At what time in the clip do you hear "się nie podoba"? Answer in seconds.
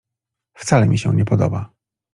0.97-1.69